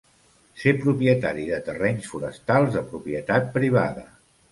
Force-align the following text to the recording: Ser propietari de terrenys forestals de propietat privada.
Ser 0.59 0.71
propietari 0.85 1.43
de 1.49 1.59
terrenys 1.67 2.07
forestals 2.13 2.73
de 2.79 2.83
propietat 2.95 3.53
privada. 3.59 4.05